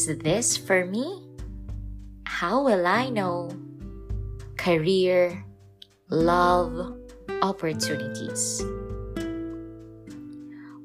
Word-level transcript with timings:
Is 0.00 0.16
this 0.24 0.56
for 0.56 0.88
me? 0.88 1.28
How 2.24 2.64
will 2.64 2.88
I 2.88 3.12
know? 3.12 3.52
Career, 4.56 5.44
love, 6.08 6.96
opportunities. 7.44 8.64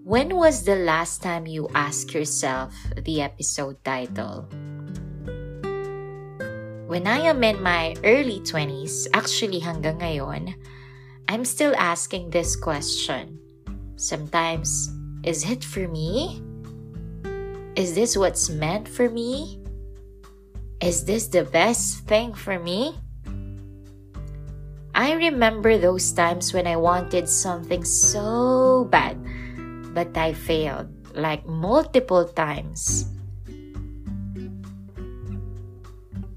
When 0.03 0.35
was 0.35 0.67
the 0.67 0.75
last 0.83 1.23
time 1.23 1.47
you 1.47 1.71
asked 1.71 2.11
yourself 2.11 2.75
the 3.07 3.23
episode 3.23 3.79
title? 3.87 4.51
When 6.91 7.07
I 7.07 7.23
am 7.23 7.39
in 7.39 7.63
my 7.63 7.95
early 8.03 8.43
20s, 8.43 9.07
actually 9.15 9.63
hanggang 9.63 10.03
ngayon, 10.03 10.59
I'm 11.31 11.47
still 11.47 11.71
asking 11.79 12.35
this 12.35 12.59
question. 12.59 13.39
Sometimes, 13.95 14.91
is 15.23 15.47
it 15.47 15.63
for 15.63 15.87
me? 15.87 16.43
Is 17.75 17.93
this 17.93 18.15
what's 18.15 18.49
meant 18.49 18.87
for 18.87 19.09
me? 19.09 19.59
Is 20.79 21.03
this 21.03 21.27
the 21.27 21.43
best 21.43 22.07
thing 22.07 22.33
for 22.33 22.59
me? 22.59 22.95
I 24.95 25.11
remember 25.19 25.77
those 25.77 26.11
times 26.15 26.55
when 26.55 26.67
I 26.67 26.79
wanted 26.79 27.27
something 27.27 27.83
so 27.83 28.87
bad, 28.87 29.19
but 29.91 30.15
I 30.15 30.31
failed 30.31 30.87
like 31.15 31.43
multiple 31.43 32.23
times. 32.31 33.11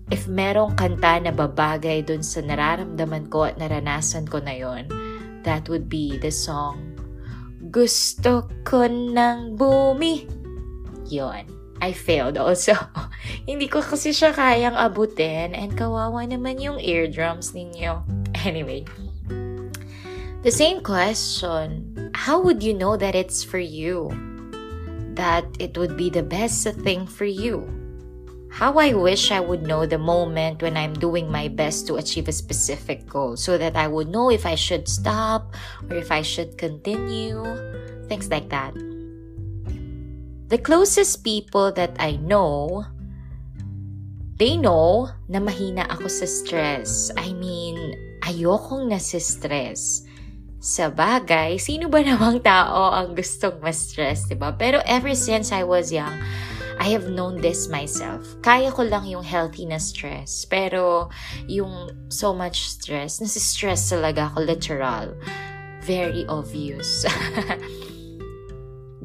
if 0.09 0.25
merong 0.25 0.73
kanta 0.73 1.21
na 1.21 1.33
babagay 1.33 2.01
dun 2.01 2.25
sa 2.25 2.41
nararamdaman 2.41 3.29
ko 3.29 3.45
at 3.45 3.61
naranasan 3.61 4.25
ko 4.25 4.41
na 4.41 4.57
yon, 4.57 4.89
that 5.45 5.69
would 5.69 5.89
be 5.89 6.17
the 6.19 6.33
song 6.33 6.81
Gusto 7.69 8.49
ko 8.65 8.89
ng 8.89 9.53
bumi. 9.61 10.25
Yon. 11.11 11.59
I 11.81 11.93
failed 11.93 12.39
also. 12.39 12.75
Hindi 13.49 13.71
ko 13.71 13.83
kasi 13.83 14.11
siya 14.11 14.35
kayang 14.35 14.75
abutin 14.75 15.55
and 15.55 15.75
kawawa 15.79 16.27
naman 16.27 16.59
yung 16.59 16.79
eardrums 16.79 17.55
ninyo. 17.55 18.03
Anyway, 18.47 18.87
the 20.47 20.53
same 20.55 20.79
question, 20.79 21.91
how 22.15 22.39
would 22.39 22.63
you 22.63 22.71
know 22.71 22.95
that 22.95 23.19
it's 23.19 23.43
for 23.43 23.59
you? 23.59 24.15
That 25.19 25.43
it 25.59 25.75
would 25.75 25.99
be 25.99 26.07
the 26.07 26.23
best 26.23 26.63
thing 26.87 27.03
for 27.03 27.27
you? 27.27 27.67
How 28.55 28.79
I 28.79 28.95
wish 28.95 29.35
I 29.35 29.41
would 29.41 29.67
know 29.67 29.87
the 29.87 29.99
moment 29.99 30.63
when 30.63 30.77
I'm 30.77 30.95
doing 30.95 31.27
my 31.27 31.49
best 31.49 31.87
to 31.89 31.99
achieve 31.99 32.29
a 32.29 32.33
specific 32.33 33.11
goal 33.11 33.35
so 33.35 33.59
that 33.59 33.75
I 33.75 33.89
would 33.89 34.09
know 34.09 34.31
if 34.31 34.47
I 34.47 34.55
should 34.55 34.87
stop 34.87 35.59
or 35.91 35.97
if 35.97 36.13
I 36.13 36.23
should 36.23 36.57
continue, 36.57 37.43
things 38.07 38.31
like 38.31 38.49
that. 38.51 38.79
The 40.49 40.57
closest 40.57 41.25
people 41.25 41.73
that 41.77 41.93
I 42.01 42.17
know, 42.17 42.89
they 44.41 44.57
know 44.57 45.13
na 45.29 45.45
mahina 45.45 45.85
ako 45.93 46.09
sa 46.09 46.25
stress. 46.25 47.13
I 47.21 47.37
mean, 47.37 47.77
ayokong 48.25 48.89
nasa-stress. 48.89 50.09
Sa 50.57 50.89
bagay, 50.89 51.61
sino 51.61 51.93
ba 51.93 52.01
namang 52.09 52.41
tao 52.41 52.97
ang 52.97 53.13
gustong 53.13 53.61
ma-stress, 53.61 54.25
diba? 54.25 54.57
Pero 54.57 54.81
ever 54.89 55.13
since 55.13 55.53
I 55.53 55.69
was 55.69 55.93
young, 55.93 56.17
I 56.81 56.97
have 56.97 57.13
known 57.13 57.45
this 57.45 57.69
myself. 57.69 58.25
Kaya 58.41 58.73
ko 58.73 58.89
lang 58.89 59.05
yung 59.05 59.29
healthy 59.29 59.69
na 59.69 59.77
stress. 59.77 60.49
Pero 60.49 61.13
yung 61.45 61.93
so 62.09 62.33
much 62.33 62.73
stress, 62.73 63.21
nasi-stress 63.21 63.93
talaga 63.93 64.33
ako 64.33 64.49
literal. 64.49 65.13
Very 65.85 66.25
obvious. 66.25 67.05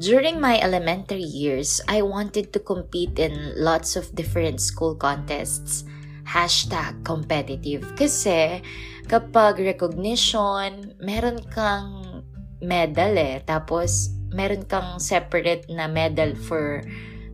During 0.04 0.44
my 0.44 0.60
elementary 0.60 1.24
years, 1.24 1.80
I 1.88 2.04
wanted 2.04 2.52
to 2.52 2.60
compete 2.60 3.16
in 3.24 3.56
lots 3.56 3.96
of 3.96 4.12
different 4.12 4.60
school 4.60 5.00
contests. 5.00 5.88
Hashtag 6.28 7.08
competitive. 7.08 7.88
Kasi 7.96 8.60
kapag 9.08 9.64
recognition, 9.64 10.92
meron 11.00 11.40
kang 11.56 12.20
medal 12.60 13.16
eh. 13.16 13.48
Tapos, 13.48 14.12
meron 14.36 14.68
kang 14.68 15.00
separate 15.00 15.72
na 15.72 15.88
medal 15.88 16.36
for 16.36 16.84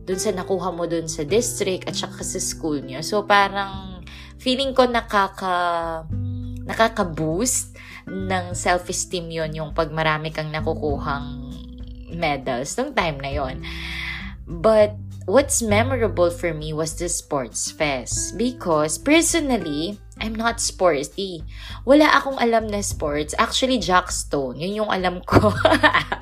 dun 0.06 0.22
sa 0.22 0.30
nakuha 0.30 0.70
mo 0.70 0.86
dun 0.86 1.10
sa 1.10 1.26
district 1.26 1.90
at 1.90 1.98
saka 1.98 2.22
sa 2.22 2.38
school 2.38 2.78
niyo. 2.78 3.02
So 3.02 3.26
parang 3.26 4.06
feeling 4.38 4.78
ko 4.78 4.86
nakaka 4.86 6.06
nakaka-boost 6.70 7.74
ng 8.06 8.54
self-esteem 8.54 9.26
yon 9.26 9.50
yung 9.58 9.70
pag 9.74 9.90
marami 9.90 10.30
kang 10.30 10.54
nakukuhang 10.54 11.39
medals 12.12 12.76
nung 12.76 12.94
time 12.94 13.18
na 13.20 13.30
yon. 13.30 13.62
But 14.46 14.98
what's 15.30 15.62
memorable 15.62 16.30
for 16.30 16.52
me 16.52 16.72
was 16.74 16.98
the 16.98 17.08
sports 17.08 17.70
fest 17.70 18.36
because 18.36 18.98
personally, 18.98 20.00
I'm 20.20 20.36
not 20.36 20.60
sporty. 20.60 21.40
Wala 21.88 22.12
akong 22.12 22.36
alam 22.36 22.68
na 22.68 22.84
sports. 22.84 23.32
Actually, 23.40 23.80
Jackstone. 23.80 24.60
Yun 24.60 24.84
yung 24.84 24.92
alam 24.92 25.24
ko. 25.24 25.48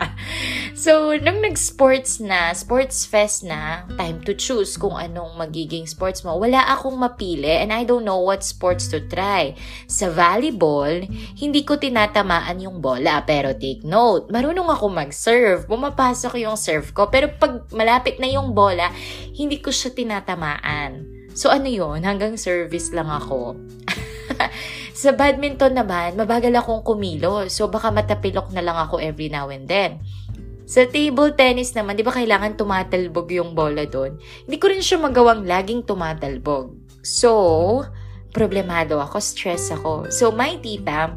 so, 0.86 1.18
nung 1.18 1.42
nag-sports 1.42 2.22
na, 2.22 2.54
sports 2.54 3.02
fest 3.02 3.42
na, 3.42 3.82
time 3.98 4.22
to 4.22 4.38
choose 4.38 4.78
kung 4.78 4.94
anong 4.94 5.34
magiging 5.34 5.84
sports 5.90 6.22
mo, 6.22 6.38
wala 6.38 6.62
akong 6.70 6.94
mapili 6.94 7.58
and 7.58 7.74
I 7.74 7.82
don't 7.82 8.06
know 8.06 8.22
what 8.22 8.46
sports 8.46 8.86
to 8.94 9.02
try. 9.10 9.58
Sa 9.90 10.14
volleyball, 10.14 11.02
hindi 11.34 11.66
ko 11.66 11.74
tinatamaan 11.74 12.62
yung 12.62 12.78
bola. 12.78 13.26
Pero 13.26 13.58
take 13.58 13.82
note, 13.82 14.30
marunong 14.30 14.70
ako 14.70 14.94
mag-serve. 14.94 15.66
Pumapasok 15.66 16.38
yung 16.38 16.54
serve 16.54 16.94
ko. 16.94 17.10
Pero 17.10 17.34
pag 17.34 17.66
malapit 17.74 18.22
na 18.22 18.30
yung 18.30 18.54
bola, 18.54 18.94
hindi 19.34 19.58
ko 19.58 19.74
siya 19.74 19.90
tinatamaan. 19.90 21.18
So 21.38 21.54
ano 21.54 21.70
yon 21.70 22.02
hanggang 22.02 22.34
service 22.34 22.90
lang 22.90 23.06
ako. 23.06 23.54
sa 25.02 25.10
badminton 25.14 25.74
naman, 25.74 26.14
mabagal 26.14 26.52
akong 26.58 26.82
kumilo. 26.86 27.46
So 27.50 27.66
baka 27.66 27.90
matapilok 27.90 28.52
na 28.54 28.62
lang 28.64 28.78
ako 28.78 29.02
every 29.02 29.28
now 29.30 29.50
and 29.50 29.66
then. 29.66 30.02
Sa 30.68 30.84
table 30.84 31.32
tennis 31.32 31.72
naman, 31.72 31.96
di 31.96 32.04
ba 32.04 32.12
kailangan 32.12 32.60
tumatalbog 32.60 33.32
yung 33.32 33.56
bola 33.56 33.88
doon? 33.88 34.20
Hindi 34.44 34.56
ko 34.60 34.68
rin 34.68 34.84
siya 34.84 35.00
magawang 35.00 35.48
laging 35.48 35.88
tumatalbog. 35.88 36.76
So, 37.00 37.88
problemado 38.36 39.00
ako, 39.00 39.16
stress 39.16 39.72
ako. 39.72 40.12
So, 40.12 40.28
my 40.28 40.60
tita 40.60 41.16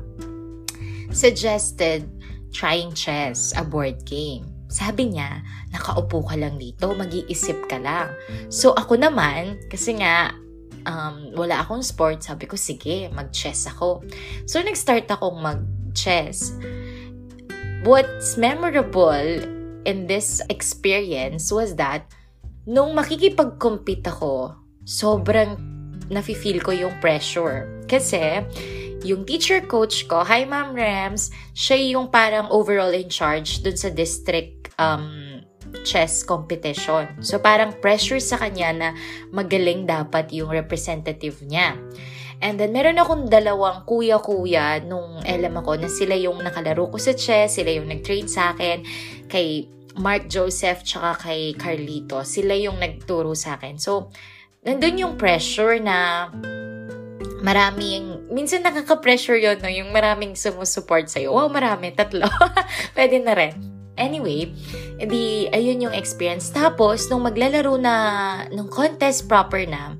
suggested 1.11 2.07
trying 2.55 2.95
chess, 2.95 3.51
a 3.55 3.63
board 3.63 4.03
game. 4.07 4.47
Sabi 4.71 5.11
niya, 5.11 5.43
nakaupo 5.75 6.23
ka 6.23 6.39
lang 6.39 6.55
dito, 6.55 6.95
mag-iisip 6.95 7.67
ka 7.67 7.75
lang. 7.79 8.11
So 8.47 8.71
ako 8.71 8.99
naman, 8.99 9.59
kasi 9.67 9.99
nga, 9.99 10.31
um, 10.85 11.33
wala 11.35 11.61
akong 11.61 11.83
sport, 11.83 12.23
sabi 12.23 12.45
ko, 12.45 12.55
sige, 12.55 13.09
mag-chess 13.11 13.67
ako. 13.69 14.05
So 14.45 14.61
nag-start 14.61 15.09
akong 15.09 15.41
mag-chess. 15.41 16.55
What's 17.81 18.37
memorable 18.37 19.41
in 19.89 20.05
this 20.05 20.41
experience 20.49 21.49
was 21.49 21.73
that, 21.81 22.05
nung 22.69 22.93
makikipag-compete 22.93 24.05
ako, 24.05 24.53
sobrang 24.85 25.57
nafe-feel 26.11 26.61
ko 26.61 26.71
yung 26.75 26.93
pressure. 27.01 27.65
Kasi, 27.89 28.45
yung 29.01 29.25
teacher 29.25 29.65
coach 29.65 30.05
ko, 30.05 30.21
hi 30.21 30.45
Ma'am 30.45 30.77
Rams, 30.77 31.33
siya 31.57 31.97
yung 31.97 32.13
parang 32.13 32.51
overall 32.53 32.93
in 32.93 33.09
charge 33.09 33.65
dun 33.65 33.73
sa 33.79 33.89
district 33.89 34.69
um, 34.77 35.30
chess 35.83 36.21
competition. 36.21 37.07
So 37.23 37.39
parang 37.39 37.77
pressure 37.79 38.19
sa 38.19 38.37
kanya 38.37 38.69
na 38.71 38.89
magaling 39.33 39.87
dapat 39.87 40.29
yung 40.35 40.51
representative 40.51 41.41
niya. 41.45 41.77
And 42.41 42.57
then, 42.57 42.73
meron 42.73 42.97
akong 42.97 43.29
dalawang 43.29 43.85
kuya-kuya 43.85 44.81
nung 44.89 45.21
LM 45.21 45.61
ako 45.61 45.77
na 45.77 45.85
sila 45.85 46.17
yung 46.17 46.41
nakalaro 46.41 46.89
ko 46.89 46.97
sa 46.97 47.13
chess, 47.13 47.61
sila 47.61 47.69
yung 47.69 47.85
nag-train 47.85 48.25
sa 48.25 48.57
akin, 48.57 48.81
kay 49.29 49.69
Mark 50.01 50.25
Joseph, 50.25 50.81
tsaka 50.81 51.29
kay 51.29 51.53
Carlito. 51.53 52.25
Sila 52.25 52.57
yung 52.57 52.81
nagturo 52.81 53.37
sa 53.37 53.61
akin. 53.61 53.77
So, 53.77 54.09
nandun 54.65 54.97
yung 54.97 55.13
pressure 55.21 55.77
na 55.77 56.33
maraming, 57.45 58.25
minsan 58.33 58.65
nakaka-pressure 58.65 59.37
yun, 59.37 59.61
no? 59.61 59.69
yung 59.69 59.93
maraming 59.93 60.33
sumusupport 60.33 61.13
sa'yo. 61.13 61.37
Wow, 61.37 61.45
marami, 61.53 61.93
tatlo. 61.93 62.25
Pwede 62.97 63.21
na 63.21 63.37
rin. 63.37 63.80
Anyway, 64.01 64.49
edi, 64.97 65.45
ayun 65.53 65.85
yung 65.85 65.93
experience. 65.93 66.49
Tapos, 66.49 67.05
nung 67.13 67.21
maglalaro 67.21 67.77
na, 67.77 67.95
nung 68.49 68.65
contest 68.65 69.29
proper 69.29 69.69
na, 69.69 69.93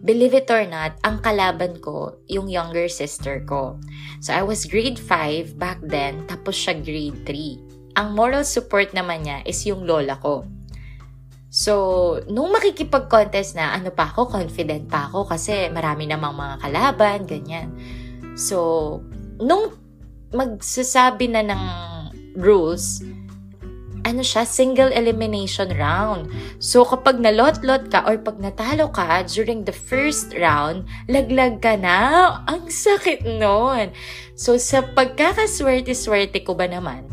believe 0.00 0.32
it 0.32 0.48
or 0.48 0.64
not, 0.64 0.96
ang 1.04 1.20
kalaban 1.20 1.76
ko, 1.84 2.16
yung 2.24 2.48
younger 2.48 2.88
sister 2.88 3.44
ko. 3.44 3.76
So, 4.24 4.32
I 4.32 4.40
was 4.40 4.64
grade 4.64 4.96
5 4.96 5.60
back 5.60 5.84
then, 5.84 6.24
tapos 6.24 6.56
siya 6.56 6.80
grade 6.80 7.20
3. 7.28 8.00
Ang 8.00 8.16
moral 8.16 8.48
support 8.48 8.96
naman 8.96 9.28
niya 9.28 9.44
is 9.44 9.60
yung 9.68 9.84
lola 9.84 10.16
ko. 10.16 10.48
So, 11.50 12.22
nung 12.30 12.54
makikipag-contest 12.56 13.58
na, 13.58 13.74
ano 13.76 13.92
pa 13.92 14.08
ako, 14.08 14.32
confident 14.32 14.88
pa 14.88 15.10
ako 15.10 15.28
kasi 15.28 15.68
marami 15.68 16.08
namang 16.08 16.32
mga 16.32 16.56
kalaban, 16.62 17.18
ganyan. 17.28 17.68
So, 18.38 19.02
nung 19.36 19.74
magsasabi 20.30 21.26
na 21.26 21.42
ng 21.42 21.62
rules, 22.36 23.02
ano 24.04 24.24
siya, 24.24 24.48
single 24.48 24.92
elimination 24.96 25.70
round. 25.76 26.32
So, 26.56 26.84
kapag 26.88 27.20
nalot-lot 27.20 27.92
ka 27.92 28.04
or 28.08 28.16
pag 28.16 28.40
natalo 28.40 28.88
ka 28.88 29.24
during 29.28 29.68
the 29.68 29.74
first 29.74 30.32
round, 30.36 30.88
laglag 31.06 31.60
ka 31.60 31.76
na. 31.76 32.40
Ang 32.48 32.72
sakit 32.72 33.28
nun. 33.38 33.92
So, 34.36 34.56
sa 34.56 34.80
pagkakaswerte-swerte 34.96 36.40
ko 36.44 36.56
ba 36.56 36.64
naman, 36.64 37.06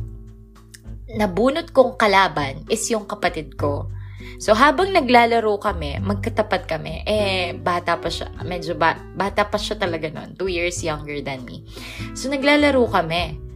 nabunot 1.12 1.76
kong 1.76 2.00
kalaban 2.00 2.64
is 2.72 2.88
yung 2.88 3.08
kapatid 3.08 3.60
ko. 3.60 3.92
So, 4.38 4.54
habang 4.54 4.94
naglalaro 4.94 5.58
kami, 5.58 5.98
magkatapat 6.02 6.70
kami, 6.70 7.02
eh, 7.06 7.58
bata 7.58 7.98
pa 7.98 8.10
siya, 8.10 8.30
medyo 8.46 8.78
ba, 8.78 8.98
bata 9.18 9.50
pa 9.50 9.58
siya 9.58 9.82
talaga 9.82 10.14
noon, 10.14 10.38
two 10.38 10.50
years 10.50 10.82
younger 10.86 11.20
than 11.26 11.42
me. 11.44 11.66
So, 12.14 12.30
naglalaro 12.30 12.86
kami. 12.90 13.47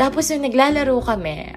Tapos, 0.00 0.32
yung 0.32 0.48
naglalaro 0.48 0.96
kami, 1.04 1.52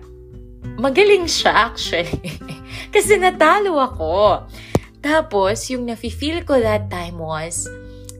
magaling 0.75 1.31
siya 1.31 1.71
actually. 1.71 2.11
Kasi 2.93 3.15
natalo 3.15 3.79
ako. 3.79 4.43
Tapos, 4.99 5.63
yung 5.71 5.87
nafe-feel 5.87 6.43
ko 6.43 6.59
that 6.59 6.91
time 6.91 7.23
was, 7.23 7.71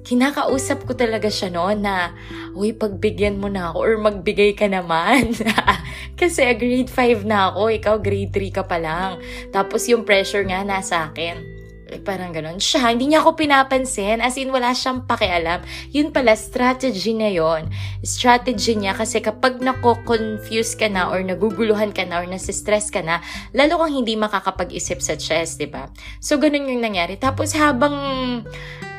kinakausap 0.08 0.84
ko 0.88 0.96
talaga 0.96 1.28
siya 1.28 1.52
noon 1.52 1.84
na, 1.84 2.16
uy, 2.56 2.72
pagbigyan 2.76 3.40
mo 3.40 3.52
na 3.52 3.72
ako 3.72 3.78
or 3.84 3.94
magbigay 4.00 4.56
ka 4.56 4.68
naman. 4.72 5.36
Kasi 6.20 6.56
grade 6.56 6.92
5 6.92 7.28
na 7.28 7.52
ako, 7.52 7.62
ikaw 7.72 7.96
grade 8.00 8.32
3 8.32 8.52
ka 8.52 8.64
pa 8.64 8.80
lang. 8.80 9.20
Tapos 9.52 9.88
yung 9.92 10.08
pressure 10.08 10.48
nga 10.48 10.64
nasa 10.64 11.12
akin. 11.12 11.53
Like, 11.94 12.10
parang 12.10 12.34
ganun. 12.34 12.58
Siya, 12.58 12.90
hindi 12.90 13.14
niya 13.14 13.22
ako 13.22 13.38
pinapansin. 13.38 14.18
As 14.18 14.34
in, 14.34 14.50
wala 14.50 14.74
siyang 14.74 15.06
pakialam. 15.06 15.62
Yun 15.94 16.10
pala, 16.10 16.34
strategy 16.34 17.14
na 17.14 17.30
yon 17.30 17.70
Strategy 18.02 18.74
niya 18.74 18.98
kasi 18.98 19.22
kapag 19.22 19.62
nako-confuse 19.62 20.74
ka 20.74 20.90
na 20.90 21.14
or 21.14 21.22
naguguluhan 21.22 21.94
ka 21.94 22.02
na 22.02 22.26
or 22.26 22.28
nasistress 22.28 22.90
ka 22.90 23.06
na, 23.06 23.22
lalo 23.54 23.78
kang 23.78 23.94
hindi 23.94 24.18
makakapag-isip 24.18 25.06
sa 25.06 25.14
chess, 25.14 25.62
di 25.62 25.70
ba? 25.70 25.86
So, 26.18 26.42
ganun 26.42 26.66
yung 26.66 26.82
nangyari. 26.82 27.14
Tapos, 27.22 27.54
habang 27.54 27.94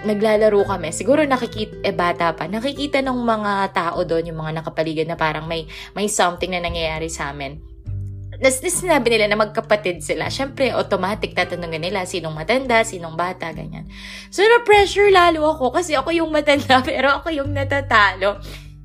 naglalaro 0.06 0.62
kami, 0.62 0.94
siguro 0.94 1.26
nakikita, 1.26 1.82
eh 1.82 1.90
bata 1.90 2.30
pa, 2.38 2.46
nakikita 2.46 3.02
ng 3.02 3.18
mga 3.26 3.74
tao 3.74 4.06
doon, 4.06 4.30
yung 4.30 4.38
mga 4.38 4.62
nakapaligid 4.62 5.10
na 5.10 5.18
parang 5.18 5.50
may, 5.50 5.66
may 5.98 6.06
something 6.06 6.54
na 6.54 6.62
nangyayari 6.62 7.10
sa 7.10 7.34
amin 7.34 7.73
Nas, 8.42 8.58
sinabi 8.58 9.14
nila 9.14 9.30
na 9.30 9.38
magkapatid 9.38 10.02
sila. 10.02 10.26
Siyempre, 10.32 10.74
automatic 10.74 11.36
tatanungin 11.36 11.82
nila 11.82 12.02
sinong 12.08 12.34
matanda, 12.34 12.82
sinong 12.82 13.14
bata, 13.14 13.52
ganyan. 13.54 13.86
So, 14.32 14.42
na-pressure 14.42 15.14
lalo 15.14 15.54
ako 15.54 15.74
kasi 15.74 15.94
ako 15.94 16.10
yung 16.10 16.30
matanda 16.34 16.82
pero 16.88 17.20
ako 17.22 17.30
yung 17.30 17.50
natatalo. 17.54 18.42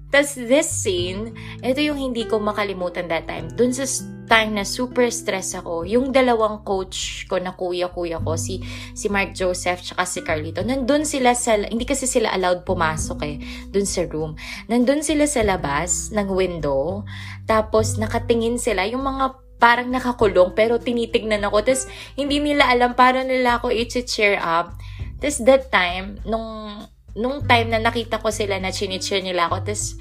Tapos 0.10 0.34
this 0.36 0.70
scene, 0.70 1.38
ito 1.62 1.80
yung 1.82 1.98
hindi 1.98 2.26
ko 2.26 2.42
makalimutan 2.42 3.06
that 3.10 3.30
time. 3.30 3.50
Dun 3.54 3.70
sa 3.70 3.86
time 4.30 4.62
na 4.62 4.66
super 4.66 5.10
stress 5.10 5.58
ako, 5.58 5.90
yung 5.90 6.14
dalawang 6.14 6.62
coach 6.62 7.26
ko 7.26 7.42
na 7.42 7.58
kuya-kuya 7.58 8.22
ko, 8.22 8.38
si, 8.38 8.62
si 8.94 9.10
Mark 9.10 9.34
Joseph 9.34 9.82
tsaka 9.82 10.06
si 10.06 10.22
Carlito, 10.22 10.62
nandun 10.62 11.02
sila 11.02 11.34
sa, 11.34 11.58
hindi 11.58 11.84
kasi 11.84 12.06
sila 12.06 12.30
allowed 12.30 12.62
pumasok 12.62 13.20
eh, 13.26 13.42
dun 13.74 13.90
sa 13.90 14.06
room. 14.06 14.38
Nandun 14.70 15.02
sila 15.02 15.26
sa 15.26 15.42
labas 15.42 16.14
ng 16.14 16.30
window, 16.30 17.02
tapos 17.50 17.98
nakatingin 17.98 18.62
sila, 18.62 18.86
yung 18.86 19.02
mga 19.02 19.34
parang 19.58 19.90
nakakulong, 19.90 20.54
pero 20.54 20.78
tinitignan 20.78 21.44
ako, 21.50 21.66
tapos 21.66 21.90
hindi 22.14 22.38
nila 22.38 22.70
alam 22.70 22.94
para 22.94 23.26
nila 23.26 23.58
ako 23.58 23.74
i-cheer 23.74 24.38
up. 24.40 24.78
Tapos 25.20 25.42
that 25.44 25.68
time, 25.74 26.22
nung 26.24 26.80
nung 27.18 27.46
time 27.46 27.74
na 27.74 27.80
nakita 27.82 28.22
ko 28.22 28.30
sila 28.30 28.58
na 28.58 28.74
chinicheer 28.74 29.22
nila 29.22 29.50
ako, 29.50 29.66
tapos 29.66 29.98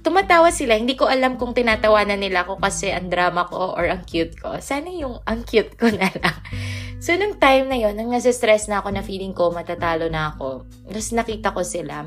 tumatawa 0.00 0.48
sila. 0.52 0.76
Hindi 0.76 0.96
ko 0.96 1.08
alam 1.08 1.36
kung 1.36 1.52
tinatawanan 1.52 2.20
nila 2.20 2.48
ako 2.48 2.60
kasi 2.60 2.92
ang 2.92 3.12
drama 3.12 3.48
ko 3.48 3.76
or 3.76 3.88
ang 3.88 4.04
cute 4.04 4.36
ko. 4.40 4.56
Sana 4.60 4.88
yung 4.92 5.20
ang 5.28 5.44
cute 5.44 5.76
ko 5.76 5.88
na 5.88 6.08
lang. 6.08 6.38
So, 7.00 7.16
nung 7.16 7.40
time 7.40 7.64
na 7.64 7.80
yon 7.80 7.96
nang 7.96 8.12
nasa-stress 8.12 8.68
na 8.68 8.84
ako 8.84 8.92
na 8.92 9.00
feeling 9.00 9.32
ko 9.32 9.48
matatalo 9.48 10.12
na 10.12 10.36
ako, 10.36 10.68
tapos 10.84 11.16
nakita 11.16 11.48
ko 11.56 11.64
sila, 11.64 12.04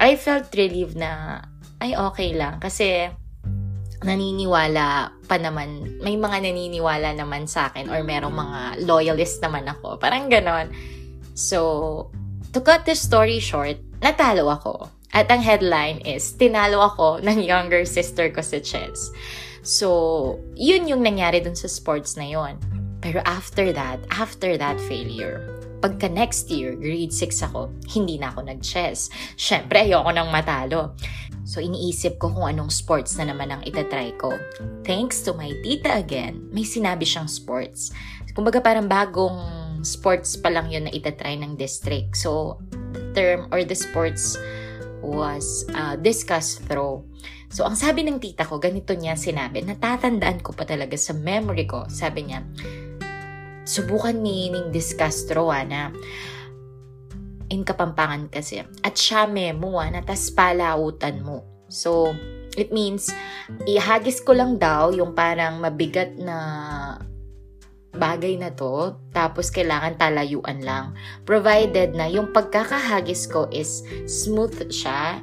I 0.00 0.16
felt 0.16 0.48
relieved 0.56 0.96
na, 0.96 1.44
ay 1.84 1.92
okay 1.92 2.32
lang. 2.32 2.56
Kasi, 2.56 3.12
naniniwala 4.00 5.12
pa 5.28 5.36
naman, 5.36 6.00
may 6.00 6.16
mga 6.16 6.48
naniniwala 6.48 7.12
naman 7.12 7.44
sa 7.44 7.68
akin 7.68 7.92
or 7.92 8.00
merong 8.02 8.32
mga 8.32 8.60
loyalist 8.88 9.38
naman 9.44 9.68
ako. 9.68 10.00
Parang 10.00 10.32
ganon. 10.32 10.72
So, 11.36 12.08
to 12.52 12.60
cut 12.60 12.84
the 12.84 12.94
story 12.94 13.40
short, 13.40 13.80
natalo 14.04 14.52
ako. 14.52 14.92
At 15.12 15.28
ang 15.28 15.44
headline 15.44 16.00
is, 16.08 16.32
tinalo 16.36 16.80
ako 16.80 17.20
ng 17.20 17.44
younger 17.44 17.84
sister 17.84 18.32
ko 18.32 18.40
sa 18.40 18.60
chess. 18.60 19.12
So, 19.60 20.40
yun 20.56 20.88
yung 20.88 21.04
nangyari 21.04 21.44
dun 21.44 21.56
sa 21.56 21.68
sports 21.68 22.16
na 22.16 22.24
yon. 22.24 22.56
Pero 23.04 23.20
after 23.28 23.72
that, 23.76 24.00
after 24.08 24.56
that 24.56 24.80
failure, 24.88 25.44
pagka 25.84 26.08
next 26.08 26.48
year, 26.48 26.72
grade 26.78 27.12
6 27.12 27.44
ako, 27.50 27.68
hindi 27.92 28.16
na 28.16 28.32
ako 28.32 28.48
nag-chess. 28.48 29.12
Siyempre, 29.36 29.84
ayoko 29.84 30.08
nang 30.14 30.32
matalo. 30.32 30.96
So, 31.42 31.60
iniisip 31.60 32.16
ko 32.22 32.32
kung 32.32 32.46
anong 32.48 32.72
sports 32.72 33.18
na 33.20 33.28
naman 33.28 33.52
ang 33.52 33.62
itatry 33.68 34.16
ko. 34.16 34.32
Thanks 34.86 35.20
to 35.26 35.34
my 35.36 35.50
tita 35.60 35.92
again, 35.92 36.48
may 36.54 36.64
sinabi 36.64 37.04
siyang 37.04 37.28
sports. 37.28 37.92
Kumbaga 38.32 38.64
parang 38.64 38.88
bagong 38.88 39.61
sports 39.82 40.38
pa 40.38 40.50
lang 40.50 40.70
yun 40.70 40.88
na 40.88 40.92
itatry 40.94 41.38
ng 41.38 41.54
district. 41.58 42.18
So, 42.18 42.62
the 42.94 43.02
term 43.14 43.50
or 43.50 43.62
the 43.66 43.76
sports 43.76 44.38
was 45.02 45.66
uh, 45.74 45.98
discus 45.98 46.62
throw. 46.70 47.02
So, 47.52 47.68
ang 47.68 47.76
sabi 47.76 48.06
ng 48.06 48.16
tita 48.16 48.48
ko, 48.48 48.56
ganito 48.56 48.96
niya 48.96 49.18
sinabi, 49.18 49.60
natatandaan 49.60 50.40
ko 50.40 50.56
pa 50.56 50.64
talaga 50.64 50.96
sa 50.96 51.12
memory 51.12 51.68
ko. 51.68 51.84
Sabi 51.90 52.32
niya, 52.32 52.40
subukan 53.68 54.16
ni 54.16 54.48
ning 54.48 54.72
discus 54.72 55.28
throw, 55.28 55.52
na 55.68 55.92
in 57.52 57.60
Kapampangan 57.60 58.32
kasi. 58.32 58.64
At 58.80 58.96
siya 58.96 59.28
mo, 59.52 59.76
na 59.84 60.00
tas 60.00 60.32
palautan 60.32 61.20
mo. 61.20 61.44
So, 61.68 62.16
it 62.56 62.72
means, 62.72 63.12
ihagis 63.68 64.24
ko 64.24 64.32
lang 64.32 64.56
daw 64.56 64.88
yung 64.88 65.12
parang 65.12 65.60
mabigat 65.60 66.16
na 66.16 66.36
bagay 67.92 68.40
na 68.40 68.52
to, 68.52 68.96
tapos 69.12 69.52
kailangan 69.52 70.00
talayuan 70.00 70.64
lang. 70.64 70.96
Provided 71.28 71.92
na 71.92 72.08
yung 72.08 72.32
pagkakahagis 72.32 73.28
ko 73.28 73.46
is 73.52 73.84
smooth 74.08 74.72
siya, 74.72 75.20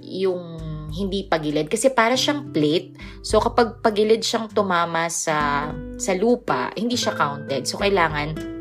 yung 0.00 0.60
hindi 0.90 1.24
pagilid 1.30 1.70
kasi 1.70 1.88
para 1.94 2.18
siyang 2.18 2.50
plate. 2.50 2.98
So 3.22 3.38
kapag 3.38 3.78
pagilid 3.78 4.26
siyang 4.26 4.50
tumama 4.50 5.06
sa 5.06 5.70
sa 5.96 6.12
lupa, 6.18 6.74
hindi 6.74 6.98
siya 6.98 7.14
counted. 7.14 7.64
So 7.64 7.78
kailangan 7.78 8.59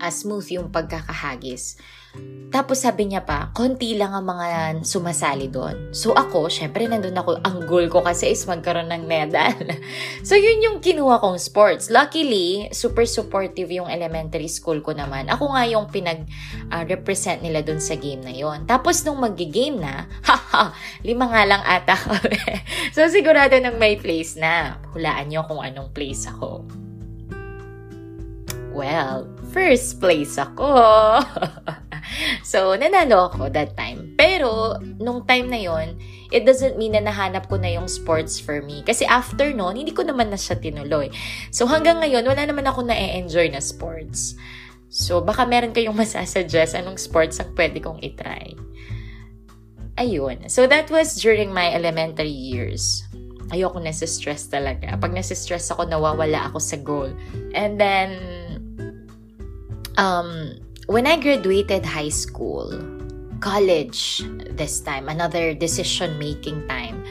uh, 0.00 0.10
smooth 0.10 0.48
yung 0.48 0.68
pagkakahagis. 0.72 1.76
Tapos 2.50 2.82
sabi 2.82 3.06
niya 3.06 3.22
pa, 3.22 3.54
konti 3.54 3.94
lang 3.94 4.10
ang 4.10 4.26
mga 4.26 4.82
sumasali 4.82 5.46
doon. 5.46 5.94
So 5.94 6.10
ako, 6.10 6.50
syempre 6.50 6.90
nandun 6.90 7.14
ako, 7.14 7.38
ang 7.46 7.62
goal 7.62 7.86
ko 7.86 8.02
kasi 8.02 8.34
is 8.34 8.42
magkaroon 8.42 8.90
ng 8.90 9.06
medal. 9.06 9.54
so 10.26 10.34
yun 10.34 10.58
yung 10.58 10.82
kinuha 10.82 11.22
kong 11.22 11.38
sports. 11.38 11.94
Luckily, 11.94 12.66
super 12.74 13.06
supportive 13.06 13.70
yung 13.70 13.86
elementary 13.86 14.50
school 14.50 14.82
ko 14.82 14.90
naman. 14.90 15.30
Ako 15.30 15.54
nga 15.54 15.62
yung 15.70 15.86
pinag-represent 15.86 17.38
uh, 17.38 17.44
nila 17.46 17.62
doon 17.62 17.78
sa 17.78 17.94
game 17.94 18.26
na 18.26 18.34
yon. 18.34 18.66
Tapos 18.66 19.06
nung 19.06 19.22
mag-game 19.22 19.78
na, 19.78 20.10
haha, 20.26 20.74
lima 21.06 21.30
nga 21.30 21.46
lang 21.46 21.62
ata 21.62 21.94
so 22.94 23.06
sigurado 23.06 23.54
nang 23.62 23.78
may 23.78 23.94
place 23.94 24.34
na. 24.34 24.82
Hulaan 24.90 25.30
nyo 25.30 25.46
kung 25.46 25.62
anong 25.62 25.94
place 25.94 26.26
ako. 26.26 26.66
Well, 28.74 29.26
first 29.50 29.98
place 29.98 30.38
ako. 30.38 30.70
so, 32.50 32.74
nanalo 32.78 33.30
ako 33.30 33.50
that 33.50 33.74
time. 33.74 34.14
Pero, 34.14 34.78
nung 34.98 35.26
time 35.26 35.46
na 35.50 35.60
yon 35.60 35.98
it 36.30 36.46
doesn't 36.46 36.78
mean 36.78 36.94
na 36.94 37.02
nahanap 37.02 37.50
ko 37.50 37.58
na 37.58 37.74
yung 37.74 37.90
sports 37.90 38.38
for 38.38 38.62
me. 38.62 38.86
Kasi 38.86 39.02
after 39.04 39.50
noon, 39.50 39.82
hindi 39.82 39.90
ko 39.90 40.06
naman 40.06 40.30
na 40.30 40.38
siya 40.38 40.56
tinuloy. 40.62 41.10
So, 41.50 41.66
hanggang 41.66 41.98
ngayon, 41.98 42.22
wala 42.22 42.42
naman 42.46 42.66
ako 42.70 42.86
na-enjoy 42.86 43.50
na 43.50 43.58
sports. 43.58 44.38
So, 44.90 45.22
baka 45.22 45.46
meron 45.46 45.74
kayong 45.74 45.98
masasuggest 46.02 46.78
anong 46.78 46.98
sports 47.02 47.42
ang 47.42 47.52
pwede 47.58 47.82
kong 47.82 47.98
itry. 48.00 48.54
Ayun. 49.98 50.48
So, 50.48 50.70
that 50.70 50.88
was 50.88 51.18
during 51.18 51.50
my 51.50 51.74
elementary 51.74 52.32
years. 52.32 53.02
Ayoko 53.50 53.82
na 53.82 53.90
stress 53.90 54.46
talaga. 54.46 54.94
Pag 54.94 55.10
nasa-stress 55.10 55.74
ako, 55.74 55.82
nawawala 55.90 56.46
ako 56.46 56.62
sa 56.62 56.78
goal. 56.78 57.10
And 57.50 57.74
then, 57.82 58.14
um, 60.00 60.56
when 60.88 61.06
I 61.06 61.20
graduated 61.20 61.84
high 61.84 62.08
school, 62.08 62.72
college 63.38 64.24
this 64.56 64.80
time, 64.80 65.08
another 65.08 65.52
decision 65.52 66.18
making 66.18 66.66
time, 66.66 67.04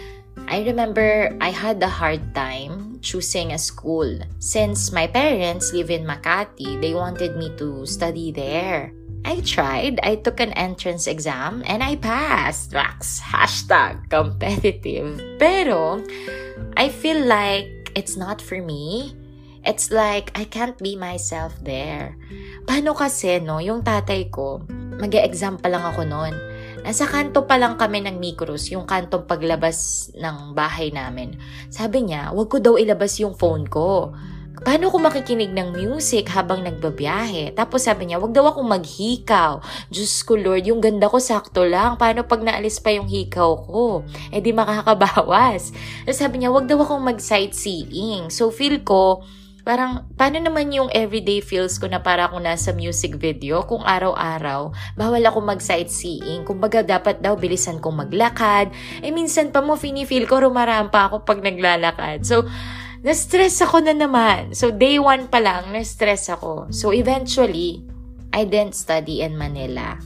I 0.49 0.65
remember 0.65 1.37
I 1.39 1.53
had 1.53 1.81
a 1.83 1.87
hard 1.87 2.33
time 2.33 2.99
choosing 3.01 3.53
a 3.53 3.61
school. 3.61 4.09
Since 4.39 4.91
my 4.91 5.05
parents 5.05 5.71
live 5.71 5.93
in 5.93 6.03
Makati, 6.03 6.81
they 6.81 6.97
wanted 6.97 7.37
me 7.37 7.53
to 7.57 7.85
study 7.85 8.31
there. 8.33 8.91
I 9.23 9.41
tried. 9.41 9.99
I 10.01 10.15
took 10.15 10.39
an 10.39 10.53
entrance 10.53 11.05
exam 11.05 11.61
and 11.67 11.83
I 11.83 11.97
passed. 11.97 12.73
Wax, 12.73 13.21
hashtag 13.21 14.09
competitive. 14.09 15.21
Pero, 15.37 16.01
I 16.75 16.89
feel 16.89 17.21
like 17.27 17.91
it's 17.93 18.17
not 18.17 18.41
for 18.41 18.63
me. 18.63 19.13
It's 19.67 19.91
like, 19.91 20.31
I 20.39 20.47
can't 20.47 20.79
be 20.79 20.95
myself 20.95 21.55
there. 21.63 22.15
Paano 22.63 22.95
kasi, 22.95 23.43
no, 23.43 23.59
yung 23.59 23.83
tatay 23.83 24.31
ko, 24.31 24.63
mag 24.99 25.11
exam 25.11 25.59
pa 25.59 25.67
lang 25.67 25.83
ako 25.83 26.07
noon. 26.07 26.35
Nasa 26.79 27.03
kanto 27.03 27.43
pa 27.43 27.59
lang 27.59 27.75
kami 27.75 27.99
ng 28.07 28.23
Micros, 28.23 28.71
yung 28.71 28.87
kantong 28.87 29.27
paglabas 29.27 30.09
ng 30.15 30.55
bahay 30.55 30.95
namin. 30.95 31.35
Sabi 31.67 32.07
niya, 32.07 32.31
wag 32.31 32.47
ko 32.47 32.63
daw 32.63 32.79
ilabas 32.79 33.19
yung 33.19 33.35
phone 33.35 33.67
ko. 33.67 34.15
Paano 34.59 34.91
ko 34.91 34.99
makikinig 34.99 35.55
ng 35.55 35.71
music 35.71 36.27
habang 36.35 36.67
nagbabiyahe? 36.67 37.55
Tapos 37.55 37.87
sabi 37.87 38.11
niya, 38.11 38.19
wag 38.19 38.35
daw 38.35 38.51
akong 38.51 38.67
maghikaw. 38.67 39.63
Diyos 39.87 40.19
ko 40.27 40.35
Lord, 40.35 40.67
yung 40.67 40.83
ganda 40.83 41.07
ko 41.07 41.15
sakto 41.15 41.63
lang. 41.63 41.95
Paano 41.95 42.27
pag 42.27 42.43
naalis 42.43 42.83
pa 42.83 42.91
yung 42.91 43.07
hikaw 43.07 43.55
ko? 43.63 44.03
Eh 44.35 44.43
di 44.43 44.51
makakabawas. 44.51 45.71
Tapos 46.03 46.19
sabi 46.19 46.43
niya, 46.43 46.51
wag 46.51 46.67
daw 46.67 46.79
akong 46.83 47.03
mag-sightseeing. 47.07 48.27
So 48.27 48.51
feel 48.51 48.83
ko, 48.83 49.23
parang, 49.69 50.09
paano 50.17 50.41
naman 50.41 50.73
yung 50.73 50.89
everyday 50.89 51.45
feels 51.45 51.77
ko 51.77 51.85
na 51.85 52.01
para 52.01 52.25
akong 52.25 52.41
nasa 52.41 52.73
music 52.73 53.21
video 53.21 53.61
kung 53.69 53.85
araw-araw, 53.85 54.73
bawal 54.97 55.21
ako 55.21 55.45
mag-sightseeing. 55.45 56.41
Kumbaga, 56.41 56.81
dapat 56.81 57.21
daw 57.21 57.37
bilisan 57.37 57.77
kong 57.77 58.09
maglakad. 58.09 58.73
Eh, 59.05 59.13
minsan 59.13 59.53
pa 59.53 59.61
mo, 59.61 59.77
feel 59.77 60.25
ko, 60.25 60.41
rumarampa 60.41 61.13
ako 61.13 61.21
pag 61.21 61.45
naglalakad. 61.45 62.25
So, 62.25 62.49
na-stress 63.05 63.61
ako 63.61 63.85
na 63.85 63.93
naman. 63.93 64.57
So, 64.57 64.73
day 64.73 64.97
one 64.97 65.29
pa 65.29 65.37
lang, 65.37 65.69
na-stress 65.69 66.33
ako. 66.33 66.73
So, 66.73 66.89
eventually, 66.89 67.85
I 68.33 68.49
didn't 68.49 68.73
study 68.73 69.21
in 69.21 69.37
Manila. 69.37 70.01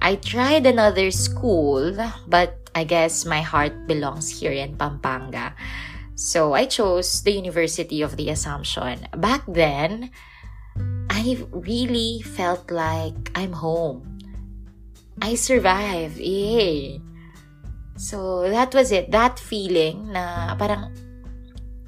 I 0.00 0.16
tried 0.16 0.64
another 0.64 1.12
school, 1.12 1.92
but 2.24 2.56
I 2.72 2.88
guess 2.88 3.28
my 3.28 3.44
heart 3.44 3.84
belongs 3.84 4.32
here 4.32 4.56
in 4.56 4.80
Pampanga. 4.80 5.52
So, 6.14 6.54
I 6.54 6.70
chose 6.70 7.22
the 7.22 7.34
University 7.34 8.02
of 8.02 8.14
the 8.16 8.30
Assumption. 8.30 9.10
Back 9.18 9.42
then, 9.50 10.14
I 11.10 11.42
really 11.50 12.22
felt 12.22 12.70
like 12.70 13.34
I'm 13.34 13.52
home. 13.52 14.18
I 15.18 15.34
survived. 15.34 16.18
Yay! 16.18 17.02
So, 17.98 18.46
that 18.46 18.74
was 18.74 18.94
it. 18.94 19.10
That 19.10 19.38
feeling 19.42 20.14
na 20.14 20.54
parang 20.54 20.94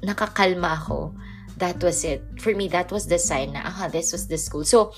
nakakalma 0.03 0.75
ako. 0.75 1.15
That 1.57 1.79
was 1.79 2.03
it. 2.03 2.23
For 2.43 2.51
me, 2.51 2.67
that 2.75 2.91
was 2.91 3.07
the 3.07 3.17
sign 3.17 3.55
na, 3.55 3.63
ah, 3.63 3.87
this 3.87 4.11
was 4.11 4.27
the 4.27 4.37
school. 4.37 4.67
So, 4.67 4.91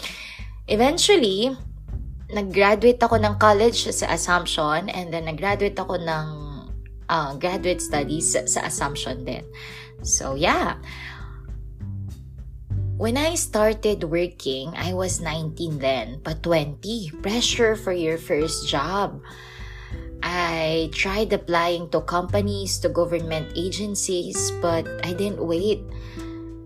eventually, 0.66 1.54
nag-graduate 2.34 3.02
ako 3.02 3.22
ng 3.22 3.38
college 3.38 3.90
sa 3.94 4.10
Assumption 4.10 4.90
and 4.90 5.14
then 5.14 5.30
nag-graduate 5.30 5.78
ako 5.78 6.02
ng 6.02 6.49
uh, 7.10 7.36
graduate 7.36 7.82
studies 7.82 8.32
sa, 8.32 8.62
Assumption 8.64 9.26
din. 9.26 9.44
So, 10.06 10.38
yeah. 10.38 10.78
When 12.96 13.18
I 13.18 13.36
started 13.36 14.04
working, 14.04 14.72
I 14.76 14.94
was 14.94 15.20
19 15.20 15.80
then, 15.80 16.20
but 16.24 16.44
20. 16.44 17.12
Pressure 17.24 17.76
for 17.76 17.92
your 17.92 18.18
first 18.18 18.68
job. 18.68 19.20
I 20.22 20.92
tried 20.92 21.32
applying 21.32 21.90
to 21.96 22.02
companies, 22.02 22.78
to 22.84 22.90
government 22.92 23.56
agencies, 23.56 24.52
but 24.60 24.84
I 25.08 25.16
didn't 25.16 25.40
wait. 25.40 25.80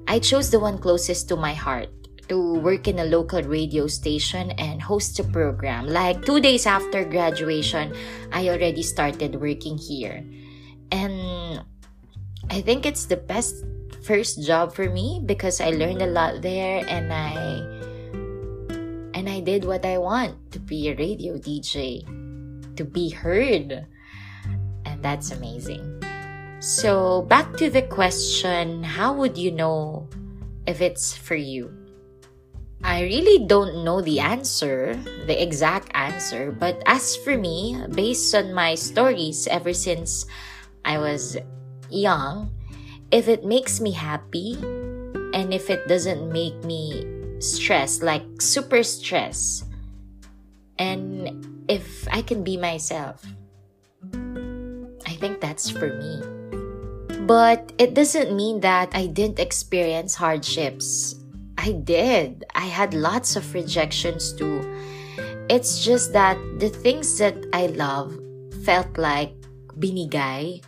I 0.10 0.18
chose 0.18 0.50
the 0.50 0.60
one 0.60 0.82
closest 0.82 1.30
to 1.30 1.38
my 1.38 1.54
heart 1.54 1.94
to 2.34 2.58
work 2.66 2.90
in 2.90 2.98
a 2.98 3.06
local 3.06 3.46
radio 3.46 3.86
station 3.86 4.50
and 4.58 4.82
host 4.82 5.22
a 5.22 5.24
program. 5.24 5.86
Like 5.86 6.25
two 6.25 6.42
days 6.42 6.66
after 6.66 7.06
graduation, 7.06 7.94
I 8.34 8.50
already 8.50 8.82
started 8.82 9.38
working 9.38 9.78
here. 9.78 10.25
And 10.90 11.62
I 12.50 12.66
think 12.66 12.90
it's 12.90 13.06
the 13.06 13.22
best 13.22 13.62
first 14.02 14.42
job 14.42 14.74
for 14.74 14.90
me 14.90 15.22
because 15.22 15.62
I 15.62 15.78
learned 15.78 16.02
a 16.02 16.10
lot 16.10 16.42
there 16.42 16.82
and 16.90 17.13
I 17.13 17.62
and 19.13 19.30
I 19.30 19.40
did 19.40 19.63
what 19.63 19.86
I 19.86 20.02
want 20.02 20.34
to 20.58 20.60
be 20.60 20.90
a 20.90 20.98
radio 20.98 21.38
DJ 21.38 22.02
to 22.75 22.84
be 22.84 23.13
heard. 23.13 23.86
And 24.90 24.98
that's 25.06 25.30
amazing. 25.30 25.86
So, 26.58 27.22
back 27.30 27.54
to 27.62 27.70
the 27.70 27.86
question 27.86 28.82
how 28.82 29.13
would 29.13 29.38
you 29.38 29.54
know 29.54 30.10
if 30.66 30.82
it's 30.82 31.13
for 31.13 31.38
you? 31.38 31.83
I 32.84 33.04
really 33.04 33.48
don't 33.48 33.84
know 33.84 34.02
the 34.02 34.20
answer, 34.20 35.00
the 35.25 35.42
exact 35.42 35.90
answer, 35.96 36.52
but 36.52 36.84
as 36.86 37.16
for 37.16 37.38
me, 37.38 37.80
based 37.96 38.36
on 38.36 38.54
my 38.54 38.75
stories 38.75 39.48
ever 39.48 39.72
since 39.72 40.25
I 40.84 41.00
was 41.00 41.38
young, 41.90 42.52
if 43.10 43.30
it 43.30 43.46
makes 43.46 43.80
me 43.80 43.92
happy 43.92 44.60
and 45.32 45.54
if 45.54 45.70
it 45.70 45.88
doesn't 45.88 46.28
make 46.28 46.60
me 46.68 47.08
stressed, 47.40 48.04
like 48.04 48.24
super 48.42 48.84
stressed, 48.84 49.63
and 50.78 51.63
if 51.70 52.06
I 52.12 52.22
can 52.22 52.44
be 52.44 52.58
myself, 52.58 53.24
I 55.08 55.16
think 55.24 55.40
that's 55.40 55.70
for 55.70 55.88
me. 55.88 56.20
But 57.24 57.72
it 57.78 57.94
doesn't 57.94 58.36
mean 58.36 58.60
that 58.60 58.92
I 58.92 59.08
didn't 59.08 59.40
experience 59.40 60.16
hardships. 60.16 61.16
I 61.63 61.72
did. 61.72 62.43
I 62.60 62.67
had 62.67 62.91
lots 62.91 63.39
of 63.39 63.48
rejections 63.55 64.36
too. 64.36 64.60
It's 65.48 65.79
just 65.79 66.12
that 66.12 66.36
the 66.60 66.67
things 66.67 67.15
that 67.24 67.39
I 67.55 67.72
love 67.72 68.12
felt 68.67 69.00
like 69.00 69.32
binigay, 69.79 70.60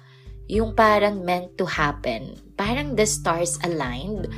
yung 0.48 0.72
parang 0.72 1.28
meant 1.28 1.60
to 1.60 1.68
happen. 1.68 2.40
Parang 2.56 2.96
the 2.96 3.04
stars 3.04 3.60
aligned. 3.68 4.32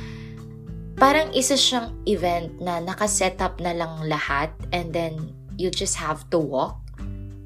Parang 0.98 1.30
isa 1.30 1.54
siyang 1.54 1.94
event 2.10 2.58
na 2.58 2.82
nakaset 2.82 3.38
up 3.38 3.62
na 3.62 3.70
lang 3.70 4.10
lahat 4.10 4.50
and 4.74 4.90
then 4.90 5.30
you 5.62 5.70
just 5.70 5.94
have 5.94 6.26
to 6.34 6.42
walk 6.42 6.82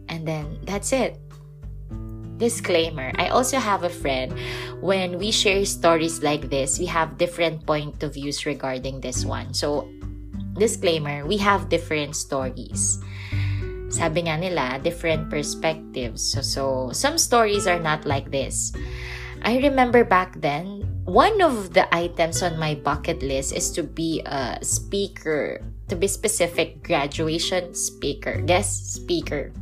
and 0.09 0.25
then 0.25 0.57
that's 0.65 0.89
it. 0.89 1.21
Disclaimer 2.39 3.13
I 3.19 3.29
also 3.29 3.59
have 3.59 3.85
a 3.85 3.93
friend. 3.93 4.35
When 4.81 5.19
we 5.19 5.31
share 5.31 5.65
stories 5.65 6.23
like 6.23 6.51
this, 6.51 6.79
we 6.79 6.87
have 6.87 7.19
different 7.19 7.67
point 7.67 8.03
of 8.03 8.15
views 8.15 8.47
regarding 8.47 9.01
this 9.01 9.25
one. 9.25 9.55
So, 9.55 9.89
disclaimer 10.59 11.25
we 11.27 11.37
have 11.39 11.69
different 11.69 12.17
stories. 12.17 12.99
Sabi 13.93 14.25
nga 14.25 14.41
nila, 14.41 14.81
different 14.83 15.29
perspectives. 15.29 16.25
So, 16.25 16.41
so 16.41 16.65
some 16.93 17.19
stories 17.19 17.67
are 17.69 17.81
not 17.81 18.05
like 18.09 18.33
this. 18.33 18.73
I 19.45 19.59
remember 19.59 20.03
back 20.03 20.41
then, 20.41 20.89
one 21.05 21.43
of 21.43 21.75
the 21.75 21.85
items 21.95 22.43
on 22.43 22.59
my 22.59 22.75
bucket 22.75 23.23
list 23.23 23.53
is 23.53 23.71
to 23.75 23.83
be 23.83 24.23
a 24.25 24.59
speaker 24.63 25.61
to 25.93 25.97
be 25.97 26.09
specific, 26.09 26.83
graduation 26.83 27.75
speaker, 27.75 28.41
guest 28.41 28.95
speaker. 28.97 29.53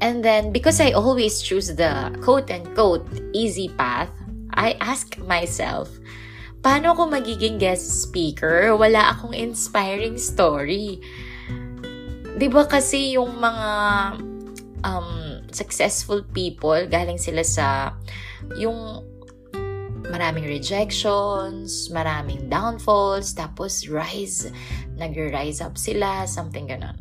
And 0.00 0.22
then, 0.22 0.52
because 0.52 0.80
I 0.80 0.92
always 0.92 1.42
choose 1.42 1.74
the 1.74 2.14
quote 2.22 2.50
unquote 2.50 3.06
easy 3.34 3.68
path, 3.74 4.10
I 4.54 4.78
ask 4.78 5.18
myself, 5.18 5.90
paano 6.62 6.94
ako 6.94 7.10
magiging 7.10 7.58
guest 7.58 8.06
speaker? 8.06 8.74
Wala 8.78 9.14
akong 9.14 9.34
inspiring 9.34 10.18
story. 10.18 11.02
Ba 12.38 12.62
kasi 12.70 13.18
yung 13.18 13.42
mga 13.42 13.70
um, 14.86 15.42
successful 15.50 16.22
people, 16.30 16.78
galing 16.86 17.18
sila 17.18 17.42
sa 17.42 17.94
yung 18.54 19.02
maraming 20.08 20.46
rejections, 20.46 21.90
maraming 21.90 22.46
downfalls, 22.46 23.34
tapos 23.34 23.90
rise, 23.90 24.48
nag-rise 24.96 25.60
up 25.60 25.76
sila, 25.76 26.24
something 26.24 26.70
ganon. 26.70 26.96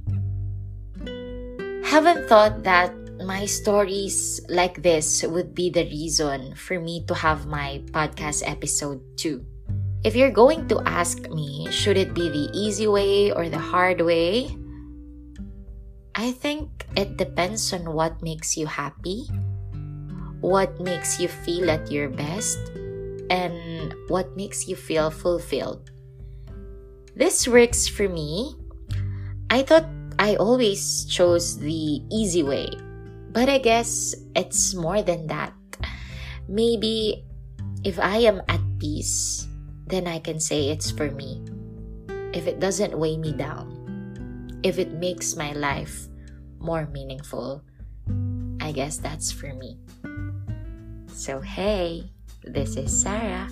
Haven't 1.87 2.27
thought 2.27 2.67
that 2.67 2.91
my 3.23 3.47
stories 3.47 4.43
like 4.51 4.83
this 4.83 5.23
would 5.23 5.55
be 5.55 5.71
the 5.71 5.87
reason 5.87 6.51
for 6.59 6.83
me 6.83 7.07
to 7.07 7.15
have 7.15 7.47
my 7.47 7.79
podcast 7.95 8.43
episode 8.43 8.99
too. 9.15 9.47
If 10.03 10.11
you're 10.11 10.35
going 10.35 10.67
to 10.67 10.83
ask 10.83 11.31
me, 11.31 11.71
should 11.71 11.95
it 11.95 12.13
be 12.13 12.27
the 12.27 12.51
easy 12.51 12.91
way 12.91 13.31
or 13.31 13.47
the 13.47 13.57
hard 13.57 14.03
way? 14.03 14.51
I 16.13 16.35
think 16.35 16.85
it 16.99 17.15
depends 17.15 17.71
on 17.71 17.95
what 17.95 18.19
makes 18.21 18.59
you 18.59 18.67
happy, 18.67 19.23
what 20.43 20.75
makes 20.83 21.23
you 21.23 21.31
feel 21.31 21.71
at 21.71 21.87
your 21.89 22.11
best, 22.11 22.59
and 23.31 23.95
what 24.11 24.35
makes 24.35 24.67
you 24.67 24.75
feel 24.75 25.09
fulfilled. 25.09 25.89
This 27.15 27.47
works 27.47 27.87
for 27.87 28.11
me. 28.11 28.59
I 29.49 29.63
thought 29.63 29.87
I 30.19 30.35
always 30.35 31.05
chose 31.05 31.59
the 31.59 32.01
easy 32.09 32.41
way, 32.41 32.69
but 33.31 33.49
I 33.49 33.59
guess 33.59 34.15
it's 34.35 34.73
more 34.73 35.01
than 35.01 35.27
that. 35.27 35.53
Maybe 36.49 37.23
if 37.83 37.99
I 37.99 38.25
am 38.25 38.41
at 38.49 38.61
peace, 38.79 39.47
then 39.85 40.07
I 40.07 40.19
can 40.19 40.39
say 40.39 40.69
it's 40.69 40.89
for 40.89 41.11
me. 41.11 41.45
If 42.33 42.47
it 42.47 42.59
doesn't 42.59 42.97
weigh 42.97 43.17
me 43.17 43.31
down, 43.31 44.59
if 44.63 44.79
it 44.79 44.93
makes 44.93 45.35
my 45.35 45.53
life 45.53 46.07
more 46.59 46.87
meaningful, 46.87 47.61
I 48.59 48.71
guess 48.71 48.97
that's 48.97 49.31
for 49.31 49.53
me. 49.53 49.77
So, 51.13 51.39
hey, 51.41 52.09
this 52.43 52.75
is 52.75 52.91
Sarah. 52.91 53.49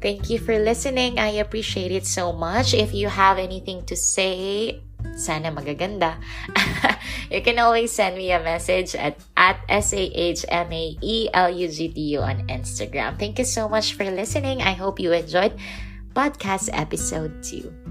Thank 0.00 0.30
you 0.30 0.38
for 0.38 0.58
listening. 0.58 1.18
I 1.18 1.42
appreciate 1.42 1.90
it 1.90 2.06
so 2.06 2.32
much. 2.32 2.72
If 2.72 2.94
you 2.94 3.08
have 3.08 3.38
anything 3.38 3.84
to 3.86 3.96
say, 3.96 4.84
sana 5.18 5.50
magaganda. 5.50 6.16
you 7.34 7.42
can 7.42 7.58
always 7.58 7.90
send 7.90 8.16
me 8.16 8.30
a 8.30 8.38
message 8.38 8.94
at, 8.94 9.18
at 9.36 9.58
S-A-H-M-A-E-L-U-G-T-U 9.68 10.20
on 12.22 12.46
Instagram. 12.46 13.18
Thank 13.18 13.38
you 13.42 13.44
so 13.44 13.68
much 13.68 13.98
for 13.98 14.06
listening. 14.06 14.62
I 14.62 14.78
hope 14.78 15.02
you 15.02 15.12
enjoyed 15.12 15.58
podcast 16.14 16.70
episode 16.72 17.42
2. 17.42 17.87